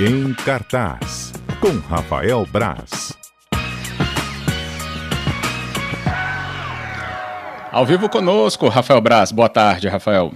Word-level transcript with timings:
Em 0.00 0.32
cartaz, 0.32 1.32
com 1.60 1.76
Rafael 1.88 2.46
Braz. 2.46 3.18
Ao 7.72 7.84
vivo 7.84 8.08
conosco, 8.08 8.68
Rafael 8.68 9.00
Braz. 9.00 9.32
Boa 9.32 9.48
tarde, 9.48 9.88
Rafael. 9.88 10.32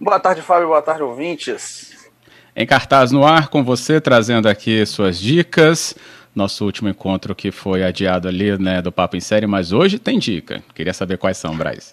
Boa 0.00 0.20
tarde, 0.20 0.40
Fábio. 0.40 0.68
Boa 0.68 0.80
tarde, 0.80 1.02
ouvintes. 1.02 2.08
Em 2.54 2.64
cartaz 2.64 3.10
no 3.10 3.26
ar, 3.26 3.48
com 3.48 3.64
você, 3.64 4.00
trazendo 4.00 4.48
aqui 4.48 4.86
suas 4.86 5.18
dicas. 5.18 5.96
Nosso 6.32 6.64
último 6.64 6.88
encontro 6.88 7.34
que 7.34 7.50
foi 7.50 7.82
adiado 7.82 8.28
ali, 8.28 8.56
né, 8.56 8.80
do 8.80 8.92
Papo 8.92 9.16
em 9.16 9.20
Série, 9.20 9.48
mas 9.48 9.72
hoje 9.72 9.98
tem 9.98 10.16
dica. 10.16 10.62
Queria 10.76 10.94
saber 10.94 11.18
quais 11.18 11.38
são, 11.38 11.56
Braz. 11.56 11.92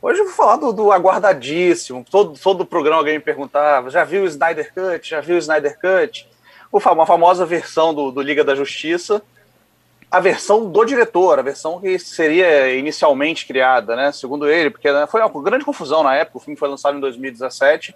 Hoje 0.00 0.20
eu 0.20 0.26
vou 0.26 0.34
falar 0.34 0.56
do, 0.56 0.72
do 0.72 0.92
aguardadíssimo. 0.92 2.04
Todo, 2.08 2.38
todo 2.38 2.60
o 2.62 2.66
programa 2.66 2.98
alguém 2.98 3.14
me 3.14 3.24
perguntava: 3.24 3.90
já 3.90 4.04
viu 4.04 4.22
o 4.22 4.26
Snyder 4.26 4.72
Cut? 4.72 5.08
Já 5.08 5.20
viu 5.20 5.36
o 5.36 5.38
Snyder 5.38 5.78
Cut? 5.78 6.28
Uma 6.70 7.06
famosa 7.06 7.46
versão 7.46 7.94
do, 7.94 8.10
do 8.10 8.20
Liga 8.20 8.44
da 8.44 8.54
Justiça, 8.54 9.22
a 10.10 10.20
versão 10.20 10.70
do 10.70 10.84
diretor, 10.84 11.38
a 11.38 11.42
versão 11.42 11.80
que 11.80 11.98
seria 11.98 12.74
inicialmente 12.74 13.46
criada, 13.46 13.96
né? 13.96 14.12
Segundo 14.12 14.48
ele, 14.48 14.70
porque 14.70 14.90
né, 14.92 15.06
foi 15.06 15.22
uma 15.22 15.42
grande 15.42 15.64
confusão 15.64 16.02
na 16.02 16.14
época. 16.14 16.38
O 16.38 16.40
filme 16.40 16.58
foi 16.58 16.68
lançado 16.68 16.96
em 16.96 17.00
2017 17.00 17.94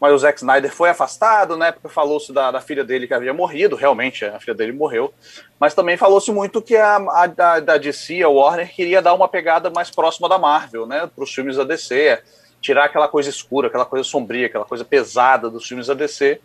mas 0.00 0.12
o 0.12 0.18
Zack 0.18 0.38
Snyder 0.38 0.72
foi 0.72 0.90
afastado, 0.90 1.56
na 1.56 1.68
época 1.68 1.88
falou-se 1.88 2.32
da, 2.32 2.50
da, 2.50 2.60
filha 2.60 2.84
dele 2.84 3.06
que 3.06 3.14
havia 3.14 3.32
morrido, 3.32 3.76
realmente 3.76 4.24
a 4.24 4.38
filha 4.38 4.54
dele 4.54 4.72
morreu, 4.72 5.12
mas 5.58 5.74
também 5.74 5.96
falou-se 5.96 6.30
muito 6.30 6.60
que 6.60 6.76
a, 6.76 6.96
a, 6.96 7.26
da 7.60 7.78
DC, 7.78 8.22
a 8.22 8.28
Warner, 8.28 8.72
queria 8.72 9.00
dar 9.00 9.14
uma 9.14 9.28
pegada 9.28 9.70
mais 9.70 9.90
próxima 9.90 10.28
da 10.28 10.38
Marvel, 10.38 10.86
né, 10.86 11.08
para 11.14 11.24
os 11.24 11.32
filmes 11.32 11.56
da 11.56 11.64
DC, 11.64 12.22
tirar 12.60 12.84
aquela 12.84 13.08
coisa 13.08 13.30
escura, 13.30 13.68
aquela 13.68 13.86
coisa 13.86 14.04
sombria, 14.04 14.46
aquela 14.46 14.64
coisa 14.64 14.84
pesada 14.84 15.48
dos 15.48 15.66
filmes 15.66 15.86
da 15.86 15.94
DC, 15.94 16.40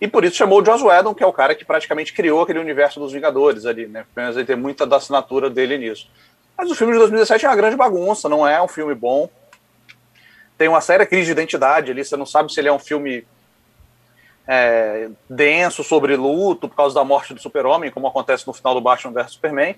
e 0.00 0.06
por 0.06 0.24
isso 0.24 0.36
chamou 0.36 0.60
o 0.60 0.64
Joss 0.64 0.84
Whedon, 0.84 1.14
que 1.14 1.24
é 1.24 1.26
o 1.26 1.32
cara 1.32 1.54
que 1.54 1.64
praticamente 1.64 2.12
criou 2.12 2.42
aquele 2.42 2.58
universo 2.58 3.00
dos 3.00 3.12
Vingadores 3.12 3.66
ali, 3.66 3.86
né, 3.86 4.04
pelo 4.14 4.26
menos 4.26 4.36
ele 4.36 4.46
tem 4.46 4.56
muita 4.56 4.86
da 4.86 4.96
assinatura 4.96 5.50
dele 5.50 5.78
nisso. 5.78 6.08
Mas 6.56 6.70
o 6.70 6.74
filme 6.74 6.92
de 6.92 6.98
2017 7.00 7.44
é 7.44 7.48
uma 7.48 7.56
grande 7.56 7.76
bagunça, 7.76 8.28
não 8.28 8.46
é 8.46 8.62
um 8.62 8.68
filme 8.68 8.94
bom, 8.94 9.28
tem 10.56 10.68
uma 10.68 10.80
séria 10.80 11.06
crise 11.06 11.26
de 11.26 11.32
identidade 11.32 11.90
ali, 11.90 12.04
você 12.04 12.16
não 12.16 12.26
sabe 12.26 12.52
se 12.52 12.60
ele 12.60 12.68
é 12.68 12.72
um 12.72 12.78
filme 12.78 13.26
é, 14.46 15.08
denso 15.28 15.82
sobre 15.82 16.16
luto 16.16 16.68
por 16.68 16.76
causa 16.76 16.94
da 16.94 17.04
morte 17.04 17.34
do 17.34 17.40
super-homem, 17.40 17.90
como 17.90 18.06
acontece 18.06 18.46
no 18.46 18.52
final 18.52 18.74
do 18.74 18.80
Batman 18.80 19.12
vs 19.12 19.32
Superman, 19.32 19.76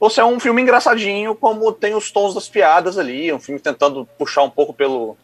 ou 0.00 0.10
se 0.10 0.20
é 0.20 0.24
um 0.24 0.38
filme 0.38 0.62
engraçadinho, 0.62 1.34
como 1.34 1.72
tem 1.72 1.94
os 1.94 2.10
tons 2.10 2.34
das 2.34 2.48
piadas 2.48 2.98
ali, 2.98 3.32
um 3.32 3.40
filme 3.40 3.60
tentando 3.60 4.06
puxar 4.18 4.42
um 4.42 4.50
pouco 4.50 4.72
pelo, 4.72 5.16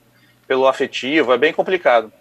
pelo 0.46 0.66
afetivo, 0.66 1.32
é 1.32 1.38
bem 1.38 1.52
complicado. 1.52 2.12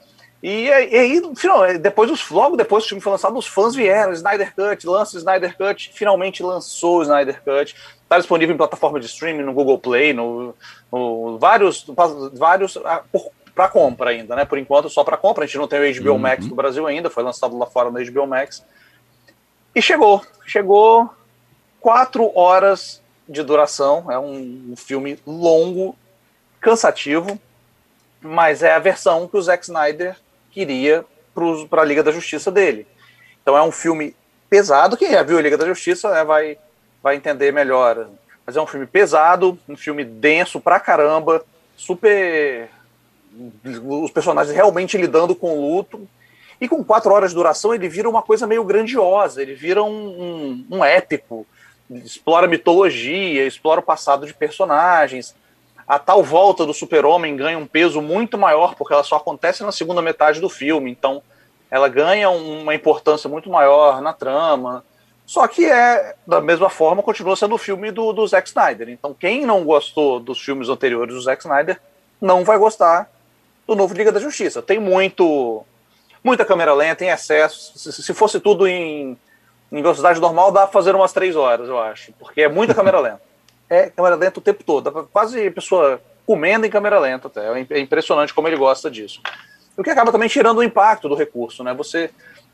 E, 0.43 0.69
aí, 0.69 1.21
final, 1.37 1.77
depois, 1.77 2.29
logo 2.29 2.57
depois 2.57 2.83
que 2.83 2.87
o 2.87 2.89
filme 2.89 3.01
foi 3.01 3.13
lançado, 3.13 3.37
os 3.37 3.47
fãs 3.47 3.73
vieram, 3.73 4.11
Snyder 4.11 4.53
Cut, 4.53 4.85
lança 4.85 5.15
o 5.15 5.17
Snyder 5.17 5.55
Cut, 5.57 5.91
finalmente 5.93 6.43
lançou 6.43 6.97
o 6.97 7.01
Snyder 7.01 7.41
Cut, 7.41 7.73
está 8.03 8.17
disponível 8.17 8.53
em 8.53 8.57
plataforma 8.57 8.99
de 8.99 9.05
streaming, 9.05 9.43
no 9.43 9.53
Google 9.53 9.79
Play, 9.79 10.11
no, 10.11 10.53
no 10.91 11.37
vários, 11.39 11.89
vários 12.33 12.75
ah, 12.83 13.01
para 13.55 13.69
compra 13.69 14.09
ainda, 14.09 14.35
né? 14.35 14.43
Por 14.43 14.57
enquanto 14.57 14.89
só 14.89 15.01
para 15.01 15.15
compra, 15.15 15.45
a 15.45 15.47
gente 15.47 15.57
não 15.57 15.67
tem 15.67 15.79
o 15.79 16.03
HBO 16.03 16.11
uhum. 16.11 16.17
Max 16.19 16.45
no 16.45 16.55
Brasil 16.55 16.85
ainda, 16.85 17.09
foi 17.09 17.23
lançado 17.23 17.57
lá 17.57 17.65
fora 17.65 17.89
no 17.89 18.11
HBO 18.11 18.27
Max. 18.27 18.65
E 19.73 19.81
chegou, 19.81 20.21
chegou 20.45 21.09
quatro 21.79 22.29
horas 22.37 23.01
de 23.29 23.41
duração, 23.43 24.11
é 24.11 24.19
um, 24.19 24.71
um 24.71 24.75
filme 24.75 25.17
longo, 25.25 25.95
cansativo, 26.59 27.39
mas 28.19 28.61
é 28.61 28.73
a 28.73 28.79
versão 28.79 29.25
que 29.25 29.37
o 29.37 29.41
Zack 29.41 29.63
Snyder 29.63 30.17
queria 30.53 31.03
para 31.69 31.81
a 31.81 31.85
Liga 31.85 32.03
da 32.03 32.11
Justiça 32.11 32.51
dele. 32.51 32.85
Então 33.41 33.57
é 33.57 33.63
um 33.63 33.71
filme 33.71 34.15
pesado, 34.49 34.95
quem 34.95 35.11
já 35.11 35.23
viu 35.23 35.37
a 35.37 35.41
Liga 35.41 35.57
da 35.57 35.65
Justiça 35.65 36.11
né, 36.11 36.23
vai, 36.23 36.57
vai 37.01 37.15
entender 37.15 37.51
melhor. 37.51 38.07
Mas 38.45 38.55
é 38.55 38.61
um 38.61 38.67
filme 38.67 38.85
pesado, 38.85 39.57
um 39.67 39.75
filme 39.75 40.03
denso 40.03 40.59
pra 40.61 40.79
caramba, 40.79 41.43
super. 41.75 42.69
Os 43.83 44.11
personagens 44.11 44.55
realmente 44.55 44.97
lidando 44.97 45.33
com 45.33 45.57
o 45.57 45.75
luto. 45.75 46.07
E 46.61 46.67
com 46.67 46.83
quatro 46.83 47.11
horas 47.11 47.31
de 47.31 47.35
duração, 47.35 47.73
ele 47.73 47.89
vira 47.89 48.07
uma 48.07 48.21
coisa 48.21 48.47
meio 48.47 48.63
grandiosa, 48.63 49.41
ele 49.41 49.53
vira 49.53 49.83
um, 49.83 49.89
um, 49.89 50.77
um 50.77 50.85
épico, 50.85 51.45
explora 51.89 52.47
mitologia, 52.47 53.45
explora 53.45 53.81
o 53.81 53.83
passado 53.83 54.25
de 54.25 54.33
personagens, 54.33 55.35
a 55.87 55.99
tal 55.99 56.23
volta 56.23 56.65
do 56.65 56.73
super-homem 56.73 57.35
ganha 57.35 57.57
um 57.57 57.67
peso 57.67 58.01
muito 58.01 58.37
maior, 58.37 58.75
porque 58.75 58.93
ela 58.93 59.03
só 59.03 59.17
acontece 59.17 59.63
na 59.63 59.71
segunda 59.71 60.01
metade 60.01 60.39
do 60.39 60.49
filme, 60.49 60.89
então 60.89 61.21
ela 61.69 61.89
ganha 61.89 62.29
uma 62.29 62.73
importância 62.73 63.29
muito 63.29 63.49
maior 63.49 64.01
na 64.01 64.13
trama. 64.13 64.83
Só 65.25 65.47
que 65.47 65.65
é, 65.65 66.15
da 66.27 66.41
mesma 66.41 66.69
forma, 66.69 67.01
continua 67.01 67.35
sendo 67.35 67.55
o 67.55 67.57
filme 67.57 67.91
do, 67.91 68.13
do 68.13 68.27
Zack 68.27 68.47
Snyder. 68.47 68.89
Então, 68.89 69.13
quem 69.13 69.45
não 69.45 69.63
gostou 69.63 70.19
dos 70.19 70.39
filmes 70.39 70.69
anteriores 70.69 71.15
do 71.15 71.21
Zack 71.21 71.41
Snyder 71.41 71.79
não 72.21 72.43
vai 72.43 72.57
gostar 72.57 73.09
do 73.65 73.75
novo 73.75 73.93
Liga 73.93 74.11
da 74.11 74.19
Justiça. 74.19 74.61
Tem 74.61 74.79
muito 74.79 75.65
muita 76.23 76.45
câmera 76.45 76.73
lenta, 76.73 77.03
em 77.03 77.09
excesso. 77.09 77.77
Se, 77.77 78.03
se 78.03 78.13
fosse 78.13 78.39
tudo 78.39 78.67
em, 78.67 79.17
em 79.71 79.81
velocidade 79.81 80.19
normal, 80.19 80.51
dá 80.51 80.61
para 80.61 80.71
fazer 80.71 80.95
umas 80.95 81.11
três 81.11 81.35
horas, 81.35 81.67
eu 81.67 81.79
acho, 81.79 82.13
porque 82.13 82.41
é 82.41 82.49
muita 82.49 82.73
câmera 82.73 82.99
lenta 83.01 83.32
é 83.73 83.89
câmera 83.89 84.15
lenta 84.15 84.39
o 84.39 84.43
tempo 84.43 84.63
todo. 84.63 84.91
Quase 85.11 85.49
pessoa 85.51 86.01
comendo 86.25 86.65
em 86.65 86.69
câmera 86.69 86.99
lenta 86.99 87.27
até. 87.27 87.65
É 87.69 87.79
impressionante 87.79 88.33
como 88.33 88.47
ele 88.47 88.57
gosta 88.57 88.89
disso. 88.89 89.21
O 89.77 89.83
que 89.83 89.89
acaba 89.89 90.11
também 90.11 90.29
tirando 90.29 90.59
o 90.59 90.63
impacto 90.63 91.09
do 91.09 91.15
recurso, 91.15 91.63
né? 91.63 91.73
Você, 91.73 92.11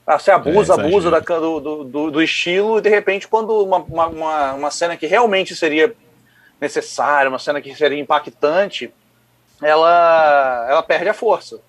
ah, 0.07 0.18
você 0.18 0.31
abusa, 0.31 0.74
é, 0.74 0.80
abusa 0.80 1.12
da, 1.12 1.19
do, 1.19 1.84
do, 1.84 2.12
do, 2.12 2.22
estilo 2.22 2.78
e 2.78 2.81
de 2.81 2.90
repente 2.90 3.28
quando 3.28 3.63
uma, 3.63 3.78
uma, 3.78 4.53
uma 4.53 4.72
cena 4.72 4.96
que 4.96 5.06
realmente 5.06 5.56
seria 5.56 5.94
necessária, 6.59 7.30
uma 7.30 7.40
cena 7.40 7.62
que 7.62 7.75
seria 7.75 8.00
impactante, 8.00 8.94
ela, 9.62 10.68
ela 10.69 10.84
perde 10.84 11.09
a 11.09 11.13
força. 11.13 11.59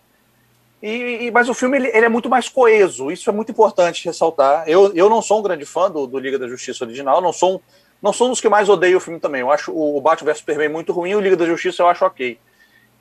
E, 0.82 1.26
e, 1.26 1.30
mas 1.30 1.48
o 1.48 1.54
filme 1.54 1.76
ele, 1.76 1.88
ele, 1.88 2.06
é 2.06 2.08
muito 2.08 2.30
mais 2.30 2.48
coeso, 2.48 3.10
isso 3.10 3.28
é 3.28 3.32
muito 3.32 3.52
importante 3.52 4.04
ressaltar. 4.06 4.64
Eu, 4.66 4.94
eu 4.94 5.10
não 5.10 5.20
sou 5.20 5.40
um 5.40 5.42
grande 5.42 5.66
fã 5.66 5.90
do, 5.90 6.06
do 6.06 6.18
Liga 6.18 6.38
da 6.38 6.48
Justiça 6.48 6.84
original, 6.84 7.20
não 7.20 7.32
sou 7.32 7.56
um, 7.56 7.60
não 8.02 8.12
sou 8.12 8.26
um 8.26 8.30
dos 8.30 8.40
que 8.40 8.48
mais 8.48 8.68
odeio 8.68 8.98
o 8.98 9.00
filme 9.00 9.20
também. 9.20 9.40
Eu 9.42 9.50
acho 9.50 9.72
o 9.72 10.00
Batman 10.00 10.32
vs 10.32 10.38
Superman 10.38 10.68
muito 10.68 10.92
ruim, 10.92 11.14
o 11.14 11.20
Liga 11.20 11.36
da 11.36 11.44
Justiça 11.46 11.82
eu 11.82 11.88
acho 11.88 12.04
ok. 12.04 12.38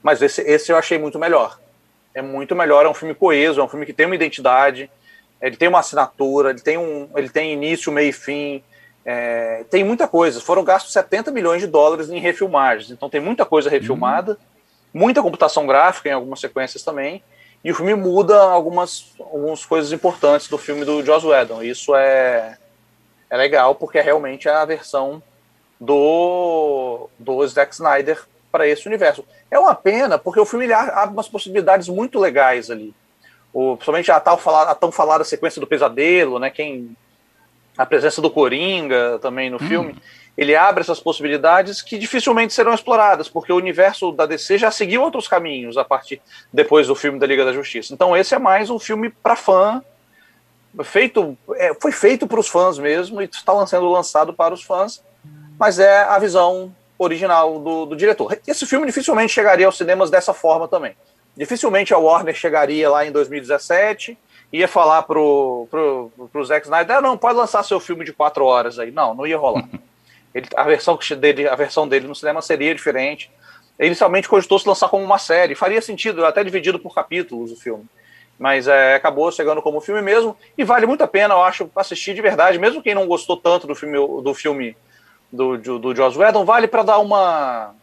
Mas 0.04 0.22
esse, 0.22 0.42
esse 0.42 0.72
eu 0.72 0.78
achei 0.78 0.98
muito 0.98 1.18
melhor. 1.18 1.60
É 2.14 2.22
muito 2.22 2.56
melhor, 2.56 2.86
é 2.86 2.90
um 2.90 2.94
filme 2.94 3.14
coeso, 3.14 3.62
é 3.62 3.64
um 3.64 3.68
filme 3.68 3.86
que 3.86 3.94
tem 3.94 4.06
uma 4.06 4.16
identidade, 4.16 4.90
ele 5.42 5.56
tem 5.56 5.70
uma 5.70 5.80
assinatura, 5.80 6.50
ele 6.50 6.60
tem, 6.60 6.78
um, 6.78 7.10
ele 7.16 7.30
tem 7.30 7.54
início, 7.54 7.92
meio 7.92 8.10
e 8.10 8.14
fim. 8.14 8.64
É, 9.06 9.64
tem 9.70 9.84
muita 9.84 10.08
coisa. 10.08 10.42
Foram 10.42 10.64
gastos 10.64 10.92
70 10.92 11.32
milhões 11.32 11.62
de 11.62 11.68
dólares 11.68 12.10
em 12.10 12.20
refilmagens, 12.20 12.92
então 12.92 13.10
tem 13.10 13.22
muita 13.22 13.46
coisa 13.46 13.70
refilmada, 13.70 14.34
uhum. 14.34 14.38
muita 15.02 15.22
computação 15.22 15.66
gráfica 15.66 16.10
em 16.10 16.14
algumas 16.14 16.40
sequências 16.40 16.84
também, 16.84 17.24
e 17.64 17.72
o 17.72 17.76
filme 17.76 17.96
muda 17.96 18.40
algumas, 18.42 19.14
algumas 19.20 19.66
coisas 19.66 19.92
importantes 19.92 20.48
do 20.48 20.58
filme 20.58 20.84
do 20.84 21.04
Joss 21.04 21.26
Whedon. 21.26 21.64
Isso 21.64 21.96
é, 21.96 22.58
é 23.30 23.38
legal 23.38 23.76
porque 23.76 23.98
é 23.98 24.02
realmente 24.02 24.50
a 24.50 24.64
versão 24.66 25.22
do, 25.80 27.10
do 27.18 27.48
Zack 27.48 27.74
Snyder 27.74 28.22
para 28.52 28.68
esse 28.68 28.88
universo. 28.88 29.24
É 29.50 29.58
uma 29.60 29.76
pena, 29.76 30.18
porque 30.18 30.40
o 30.40 30.46
filme 30.46 30.72
abre 30.74 31.14
umas 31.14 31.30
possibilidades 31.30 31.88
muito 31.88 32.20
legais 32.20 32.70
ali. 32.70 32.94
O, 33.54 33.76
principalmente 33.76 34.12
a, 34.12 34.20
tal 34.20 34.38
falada, 34.38 34.72
a 34.72 34.76
tão 34.76 34.92
falada 34.92 35.24
sequência 35.24 35.60
do 35.60 35.68
pesadelo, 35.68 36.40
né? 36.40 36.50
Quem, 36.50 36.96
a 37.78 37.86
presença 37.86 38.22
do 38.22 38.30
Coringa 38.30 39.20
também 39.22 39.50
no 39.50 39.58
hum. 39.58 39.68
filme. 39.68 39.96
Ele 40.38 40.56
abre 40.56 40.82
essas 40.82 41.00
possibilidades 41.00 41.82
que 41.82 41.98
dificilmente 41.98 42.54
serão 42.54 42.74
exploradas, 42.74 43.28
porque 43.28 43.52
o 43.52 43.58
universo 43.58 44.12
da 44.12 44.26
DC 44.26 44.58
já 44.58 44.72
seguiu 44.72 45.02
outros 45.02 45.28
caminhos 45.28 45.78
a 45.78 45.84
partir 45.84 46.22
depois 46.52 46.88
do 46.88 46.96
filme 46.96 47.20
da 47.20 47.28
Liga 47.28 47.44
da 47.44 47.52
Justiça. 47.52 47.94
Então 47.94 48.16
esse 48.16 48.34
é 48.34 48.40
mais 48.40 48.70
um 48.70 48.80
filme 48.80 49.10
para 49.10 49.36
fã 49.36 49.84
feito, 50.84 51.38
é, 51.56 51.74
foi 51.80 51.92
feito 51.92 52.28
para 52.28 52.40
os 52.40 52.48
fãs 52.48 52.78
mesmo 52.78 53.22
e 53.22 53.26
está 53.26 53.66
sendo 53.66 53.90
lançado 53.90 54.34
para 54.34 54.54
os 54.54 54.64
fãs, 54.64 55.04
mas 55.58 55.80
é 55.80 56.04
a 56.04 56.18
visão 56.20 56.74
original 56.98 57.60
do, 57.60 57.86
do, 57.86 57.96
diretor. 57.96 58.38
Esse 58.48 58.66
filme 58.66 58.86
dificilmente 58.86 59.34
chegaria 59.34 59.66
aos 59.66 59.78
cinemas 59.78 60.10
dessa 60.10 60.34
forma 60.34 60.68
também. 60.68 60.96
Dificilmente 61.36 61.94
a 61.94 61.98
Warner 61.98 62.36
chegaria 62.36 62.90
lá 62.90 63.06
em 63.06 63.12
2017 63.12 64.18
ia 64.52 64.68
falar 64.68 65.04
pro, 65.04 65.68
pro, 65.70 66.12
pro 66.32 66.44
Zack 66.44 66.66
Snyder, 66.66 66.98
ah, 66.98 67.02
não, 67.02 67.16
pode 67.16 67.38
lançar 67.38 67.64
seu 67.64 67.80
filme 67.80 68.04
de 68.04 68.12
quatro 68.12 68.46
horas 68.46 68.80
aí. 68.80 68.92
Não, 68.92 69.14
não 69.14 69.28
ia 69.28 69.38
rolar. 69.38 69.68
Ele, 70.34 70.48
a, 70.56 70.64
versão 70.64 70.98
dele, 71.18 71.48
a 71.48 71.56
versão 71.56 71.88
dele 71.88 72.08
no 72.08 72.16
cinema 72.16 72.42
seria 72.42 72.74
diferente. 72.74 73.32
Ele 73.78 73.90
inicialmente 73.90 74.28
cogitou 74.28 74.60
se 74.60 74.68
lançar 74.68 74.90
como 74.90 75.04
uma 75.04 75.18
série. 75.18 75.56
Faria 75.56 75.82
sentido, 75.82 76.26
até 76.26 76.44
dividido 76.44 76.80
por 76.80 76.94
capítulos 76.94 77.52
o 77.52 77.56
filme 77.56 77.86
mas 78.40 78.68
é, 78.68 78.96
acabou 78.96 79.30
chegando 79.32 79.62
como 79.62 79.82
filme 79.82 80.02
mesmo 80.02 80.36
e 80.58 80.64
vale 80.64 80.86
muito 80.86 81.04
a 81.04 81.08
pena, 81.08 81.34
eu 81.34 81.44
acho, 81.44 81.70
assistir 81.76 82.16
de 82.16 82.22
verdade, 82.22 82.58
mesmo 82.58 82.82
quem 82.82 82.96
não 82.96 83.06
gostou 83.06 83.36
tanto 83.36 83.68
do 83.68 83.76
filme 83.76 83.98
do 84.24 84.34
filme 84.34 84.78
do, 85.32 85.58
do, 85.58 85.78
do 85.78 85.96
Joss 85.96 86.18
Whedon, 86.18 86.46
vale 86.46 86.68
para 86.68 86.84
dar 86.84 87.00
uma 87.00 87.76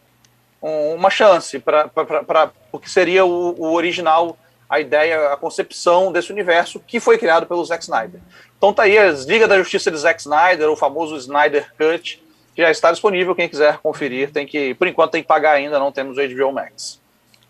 uma 0.59 1.11
chance 1.11 1.59
para 1.59 2.51
o 2.71 2.79
que 2.79 2.89
seria 2.89 3.23
o, 3.23 3.55
o, 3.57 3.73
original 3.73 4.35
a 4.67 4.79
ideia, 4.79 5.31
a 5.31 5.37
concepção 5.37 6.11
desse 6.11 6.31
universo 6.31 6.79
que 6.79 6.99
foi 6.99 7.17
criado 7.17 7.45
pelo 7.45 7.63
Zack 7.63 7.83
Snyder. 7.83 8.19
Então 8.57 8.73
tá 8.73 8.83
aí 8.83 8.97
as 8.97 9.23
Liga 9.23 9.47
da 9.47 9.57
Justiça 9.57 9.91
de 9.91 9.97
Zack 9.97 10.19
Snyder, 10.19 10.69
o 10.69 10.75
famoso 10.75 11.15
Snyder 11.15 11.71
Cut, 11.77 12.21
que 12.55 12.61
já 12.63 12.71
está 12.71 12.91
disponível, 12.91 13.35
quem 13.35 13.47
quiser 13.47 13.77
conferir, 13.77 14.31
tem 14.31 14.47
que, 14.47 14.73
por 14.73 14.87
enquanto 14.87 15.11
tem 15.11 15.21
que 15.21 15.27
pagar 15.27 15.51
ainda, 15.51 15.77
não 15.77 15.91
temos 15.91 16.17
o 16.17 16.27
HBO 16.27 16.51
Max. 16.51 16.99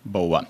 Boa. 0.03 0.45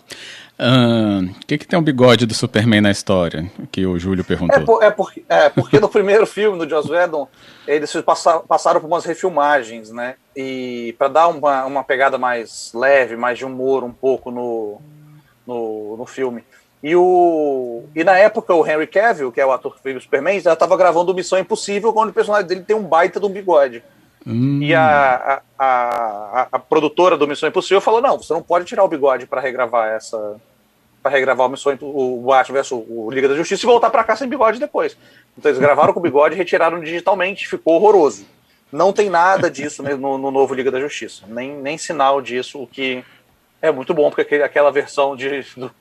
O 0.60 1.46
que, 1.46 1.58
que 1.58 1.68
tem 1.68 1.78
um 1.78 1.84
bigode 1.84 2.26
do 2.26 2.34
Superman 2.34 2.82
na 2.82 2.92
história? 2.92 3.50
Que 3.72 3.86
o 3.86 4.00
Júlio 4.00 4.24
perguntou. 4.24 4.58
É, 4.58 4.66
por, 4.66 4.84
é, 4.84 4.92
por, 4.92 5.14
é 5.30 5.50
porque 5.50 5.80
no 5.80 5.88
primeiro 5.90 6.26
filme 6.26 6.58
do 6.58 6.70
Joss 6.70 6.92
Whedon, 6.92 7.28
eles 7.68 7.94
passaram, 8.02 8.42
passaram 8.42 8.82
por 8.82 8.88
umas 8.88 9.06
refilmagens, 9.06 9.92
né? 9.92 10.16
E 10.36 10.96
para 10.98 11.08
dar 11.10 11.28
uma, 11.28 11.66
uma 11.66 11.84
pegada 11.84 12.18
mais 12.18 12.72
leve, 12.74 13.16
mais 13.16 13.38
de 13.38 13.46
humor 13.46 13.84
um 13.84 13.92
pouco 13.92 14.32
no, 14.32 14.82
no, 15.46 15.98
no 15.98 16.06
filme. 16.06 16.44
E, 16.82 16.96
o, 16.96 17.84
e 17.96 18.04
na 18.04 18.18
época 18.18 18.54
o 18.54 18.66
Henry 18.66 18.88
Cavill, 18.88 19.32
que 19.32 19.42
é 19.42 19.46
o 19.46 19.52
ator 19.52 19.76
que 19.76 19.82
fez 19.82 19.98
o 19.98 20.02
Superman, 20.02 20.40
já 20.40 20.54
estava 20.54 20.78
gravando 20.78 21.14
Missão 21.14 21.40
Impossível, 21.40 21.92
quando 21.92 22.10
o 22.10 22.14
personagem 22.14 22.48
dele 22.48 22.62
tem 22.62 22.76
um 22.76 22.84
baita 22.84 23.20
de 23.20 23.26
um 23.26 23.30
bigode. 23.30 23.84
Hum. 24.26 24.60
E 24.62 24.76
a, 24.76 25.42
a, 25.58 25.66
a, 25.66 26.48
a, 26.52 26.60
produtora 26.60 27.18
do 27.18 27.28
Missão 27.28 27.48
Impossível 27.48 27.80
falou: 27.80 28.02
não, 28.02 28.18
você 28.18 28.34
não 28.34 28.44
pode 28.44 28.66
tirar 28.66 28.84
o 28.84 28.88
bigode 28.88 29.26
para 29.26 29.40
regravar 29.40 29.90
essa. 29.90 30.36
Para 31.08 31.16
regravar 31.16 31.48
o 31.48 31.50
Missão 31.50 31.78
o 31.82 32.22
Batman 32.22 32.62
vs 32.62 32.72
o 32.72 33.10
Liga 33.10 33.30
da 33.30 33.36
Justiça 33.36 33.66
e 33.66 33.66
voltar 33.66 33.90
para 33.90 34.04
cá 34.04 34.16
sem 34.16 34.28
bigode 34.28 34.60
depois. 34.60 34.98
Então 35.38 35.50
eles 35.50 35.60
gravaram 35.60 35.94
com 35.94 36.00
o 36.00 36.04
bigode 36.04 36.36
e 36.36 36.38
retiraram 36.38 36.82
digitalmente, 36.82 37.48
ficou 37.48 37.76
horroroso. 37.76 38.26
Não 38.72 38.92
tem 38.92 39.10
nada 39.10 39.50
disso 39.50 39.82
no, 39.82 40.18
no 40.18 40.30
novo 40.30 40.54
Liga 40.54 40.70
da 40.70 40.80
Justiça, 40.80 41.24
nem, 41.28 41.56
nem 41.56 41.78
sinal 41.78 42.22
disso, 42.22 42.62
o 42.62 42.68
que 42.68 43.04
é 43.62 43.72
muito 43.72 43.94
bom, 43.94 44.12
porque 44.12 44.36
aquela 44.36 44.70
versão 44.70 45.16
de, 45.16 45.46
do, 45.56 45.72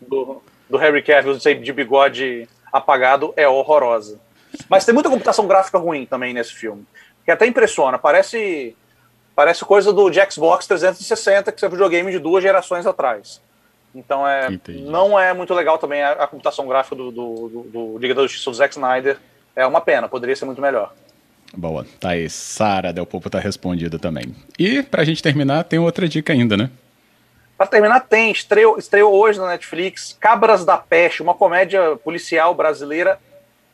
do, 0.00 0.42
do 0.70 0.76
Harry 0.76 1.02
Cavill 1.02 1.36
de 1.36 1.72
bigode 1.72 2.48
apagado 2.72 3.34
é 3.36 3.48
horrorosa. 3.48 4.20
Mas 4.68 4.84
tem 4.84 4.94
muita 4.94 5.10
computação 5.10 5.48
gráfica 5.48 5.78
ruim 5.78 6.06
também 6.06 6.32
nesse 6.32 6.54
filme, 6.54 6.86
que 7.24 7.30
até 7.32 7.44
impressiona. 7.46 7.98
Parece 7.98 8.76
parece 9.34 9.64
coisa 9.66 9.92
do 9.92 10.10
Xbox 10.30 10.66
360, 10.66 11.52
que 11.52 11.62
é 11.62 11.68
um 11.68 11.70
videogame 11.70 12.10
de 12.10 12.18
duas 12.18 12.42
gerações 12.42 12.86
atrás. 12.86 13.42
Então 13.94 14.26
é, 14.28 14.48
não 14.68 15.18
é 15.18 15.32
muito 15.32 15.54
legal 15.54 15.78
também 15.78 16.02
a, 16.02 16.12
a 16.12 16.26
computação 16.26 16.66
gráfica 16.68 16.94
do, 16.94 17.10
do, 17.10 17.48
do, 17.48 17.62
do 17.62 17.98
Liga 17.98 18.14
da 18.14 18.22
Justiça 18.22 18.50
do 18.50 18.56
Zack 18.56 18.74
Snyder. 18.74 19.18
É 19.54 19.66
uma 19.66 19.80
pena, 19.80 20.08
poderia 20.08 20.36
ser 20.36 20.44
muito 20.44 20.60
melhor. 20.60 20.92
Boa, 21.56 21.86
tá 21.98 22.10
aí. 22.10 22.28
Sara 22.28 22.92
Del 22.92 23.06
Popo 23.06 23.30
tá 23.30 23.38
respondida 23.38 23.98
também. 23.98 24.34
E 24.58 24.82
pra 24.82 25.04
gente 25.04 25.22
terminar, 25.22 25.64
tem 25.64 25.78
outra 25.78 26.08
dica 26.08 26.32
ainda, 26.32 26.56
né? 26.56 26.70
Para 27.56 27.66
terminar, 27.66 28.00
tem, 28.00 28.30
estreou, 28.30 28.78
estreou 28.78 29.14
hoje 29.14 29.38
na 29.38 29.48
Netflix, 29.48 30.14
Cabras 30.20 30.64
da 30.64 30.76
Peste, 30.76 31.22
uma 31.22 31.32
comédia 31.32 31.96
policial 31.96 32.54
brasileira 32.54 33.18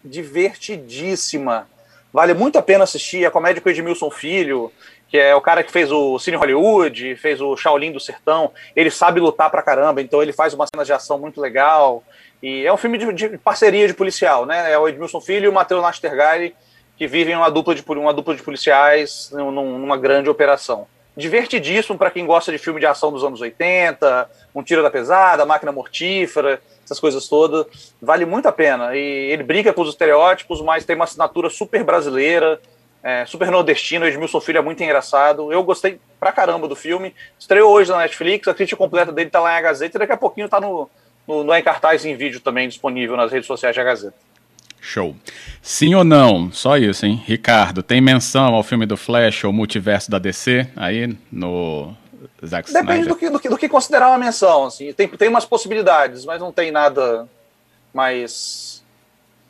divertidíssima. 0.04 1.66
Vale 2.12 2.34
muito 2.34 2.58
a 2.58 2.62
pena 2.62 2.84
assistir. 2.84 3.24
A 3.24 3.30
comédia 3.30 3.62
com 3.62 3.70
Edmilson 3.70 4.10
Filho, 4.10 4.72
que 5.08 5.16
é 5.16 5.34
o 5.34 5.40
cara 5.40 5.62
que 5.62 5.72
fez 5.72 5.90
o 5.90 6.18
Cine 6.18 6.36
Hollywood, 6.36 7.16
fez 7.16 7.40
o 7.40 7.56
Shaolin 7.56 7.92
do 7.92 8.00
Sertão. 8.00 8.52
Ele 8.76 8.90
sabe 8.90 9.20
lutar 9.20 9.50
pra 9.50 9.62
caramba, 9.62 10.02
então 10.02 10.22
ele 10.22 10.32
faz 10.32 10.52
uma 10.54 10.66
cena 10.66 10.84
de 10.84 10.92
ação 10.92 11.18
muito 11.18 11.40
legal. 11.40 12.04
E 12.42 12.66
é 12.66 12.72
um 12.72 12.76
filme 12.76 12.98
de, 12.98 13.12
de 13.12 13.38
parceria 13.38 13.86
de 13.86 13.94
policial, 13.94 14.44
né? 14.44 14.72
É 14.72 14.78
o 14.78 14.88
Edmilson 14.88 15.20
Filho 15.20 15.46
e 15.46 15.48
o 15.48 15.52
Matheus 15.52 15.82
Nastergaile 15.82 16.54
que 16.96 17.06
vivem 17.06 17.34
uma 17.34 17.50
dupla 17.50 17.74
de, 17.74 17.82
uma 17.86 18.12
dupla 18.12 18.34
de 18.36 18.42
policiais 18.42 19.30
numa 19.32 19.96
grande 19.96 20.28
operação 20.28 20.86
divertidíssimo 21.16 21.98
para 21.98 22.10
quem 22.10 22.24
gosta 22.24 22.50
de 22.50 22.58
filme 22.58 22.80
de 22.80 22.86
ação 22.86 23.12
dos 23.12 23.24
anos 23.24 23.40
80, 23.40 24.30
Um 24.54 24.62
Tiro 24.62 24.82
da 24.82 24.90
Pesada, 24.90 25.44
Máquina 25.44 25.72
Mortífera, 25.72 26.60
essas 26.84 26.98
coisas 26.98 27.28
todas. 27.28 27.94
Vale 28.00 28.24
muito 28.24 28.46
a 28.46 28.52
pena. 28.52 28.96
E 28.96 29.30
ele 29.30 29.42
brinca 29.42 29.72
com 29.72 29.82
os 29.82 29.90
estereótipos, 29.90 30.60
mas 30.60 30.84
tem 30.84 30.96
uma 30.96 31.04
assinatura 31.04 31.50
super 31.50 31.84
brasileira, 31.84 32.60
é, 33.02 33.26
super 33.26 33.50
nordestina. 33.50 34.04
O 34.04 34.08
Edmilson 34.08 34.40
Filho 34.40 34.58
é 34.58 34.62
muito 34.62 34.82
engraçado. 34.82 35.52
Eu 35.52 35.62
gostei 35.62 36.00
pra 36.18 36.32
caramba 36.32 36.66
do 36.66 36.76
filme. 36.76 37.14
Estreou 37.38 37.72
hoje 37.72 37.90
na 37.90 37.98
Netflix, 37.98 38.48
a 38.48 38.54
crítica 38.54 38.76
completa 38.76 39.12
dele 39.12 39.30
tá 39.30 39.40
lá 39.40 39.58
em 39.58 39.62
Gazeta 39.62 39.96
e 39.96 40.00
daqui 40.00 40.12
a 40.12 40.16
pouquinho 40.16 40.48
tá 40.48 40.60
no, 40.60 40.88
no, 41.26 41.44
no 41.44 41.54
em 41.54 41.62
cartaz 41.62 42.04
em 42.04 42.16
vídeo 42.16 42.40
também 42.40 42.68
disponível 42.68 43.16
nas 43.16 43.30
redes 43.30 43.46
sociais 43.46 43.76
da 43.76 43.84
Gazeta. 43.84 44.31
Show. 44.84 45.14
Sim 45.62 45.94
ou 45.94 46.02
não? 46.02 46.50
Só 46.50 46.76
isso, 46.76 47.06
hein? 47.06 47.22
Ricardo, 47.24 47.84
tem 47.84 48.00
menção 48.00 48.52
ao 48.52 48.64
filme 48.64 48.84
do 48.84 48.96
Flash 48.96 49.44
ou 49.44 49.52
multiverso 49.52 50.10
da 50.10 50.18
DC 50.18 50.66
aí 50.74 51.16
no 51.30 51.94
Zack 52.44 52.72
Depende 52.72 53.06
do 53.06 53.14
que, 53.14 53.30
do 53.30 53.38
que, 53.38 53.48
do, 53.48 53.56
que, 53.56 53.68
considerar 53.68 54.08
uma 54.08 54.18
menção. 54.18 54.66
Assim. 54.66 54.92
Tem, 54.92 55.06
tem 55.06 55.28
umas 55.28 55.44
possibilidades, 55.44 56.24
mas 56.24 56.40
não 56.40 56.50
tem 56.50 56.72
nada 56.72 57.28
mais. 57.94 58.82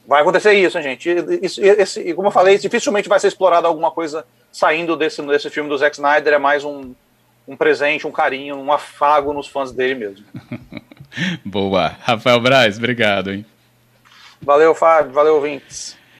Vai 0.06 0.20
acontecer 0.20 0.52
isso, 0.52 0.76
hein, 0.76 0.84
gente? 0.84 1.08
Isso, 1.40 1.64
esse, 1.64 2.12
como 2.12 2.28
eu 2.28 2.32
falei, 2.32 2.58
dificilmente 2.58 3.08
vai 3.08 3.18
ser 3.18 3.28
explorado 3.28 3.66
alguma 3.66 3.90
coisa 3.90 4.26
saindo 4.52 4.96
desse, 4.96 5.22
desse 5.22 5.48
filme 5.48 5.70
do 5.70 5.78
Zack 5.78 5.96
Snyder. 5.96 6.34
É 6.34 6.38
mais 6.38 6.62
um, 6.62 6.92
um 7.48 7.56
presente, 7.56 8.06
um 8.06 8.12
carinho, 8.12 8.56
um 8.56 8.70
afago 8.70 9.32
nos 9.32 9.48
fãs 9.48 9.72
dele 9.72 9.94
mesmo. 9.94 10.26
Boa. 11.42 11.96
Rafael 12.00 12.40
Braz, 12.40 12.76
obrigado, 12.76 13.32
hein? 13.32 13.46
Valeu, 14.42 14.74
Fábio. 14.74 15.12
Valeu, 15.12 15.36
ouvintes. 15.36 15.96